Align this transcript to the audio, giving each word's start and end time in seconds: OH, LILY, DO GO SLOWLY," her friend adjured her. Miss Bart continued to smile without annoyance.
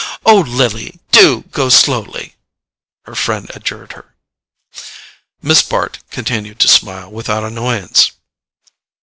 OH, 0.25 0.39
LILY, 0.39 0.99
DO 1.11 1.41
GO 1.51 1.69
SLOWLY," 1.69 2.33
her 3.05 3.13
friend 3.13 3.51
adjured 3.53 3.91
her. 3.93 4.15
Miss 5.43 5.61
Bart 5.61 5.99
continued 6.09 6.57
to 6.61 6.67
smile 6.67 7.11
without 7.11 7.43
annoyance. 7.43 8.11